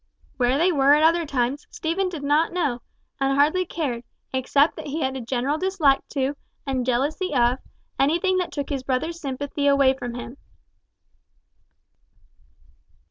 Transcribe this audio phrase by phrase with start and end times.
[0.37, 2.81] Where they were at other times, Stephen did not know,
[3.19, 6.35] and hardly cared, except that he had a general dislike to,
[6.65, 7.59] and jealousy of,
[7.99, 10.37] anything that took his brother's sympathy away from him.